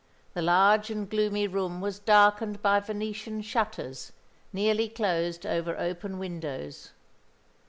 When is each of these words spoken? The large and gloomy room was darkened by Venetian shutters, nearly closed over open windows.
The 0.33 0.41
large 0.41 0.89
and 0.89 1.07
gloomy 1.07 1.47
room 1.47 1.79
was 1.79 1.99
darkened 1.99 2.63
by 2.63 2.79
Venetian 2.79 3.43
shutters, 3.43 4.11
nearly 4.51 4.89
closed 4.89 5.45
over 5.45 5.77
open 5.77 6.17
windows. 6.17 6.93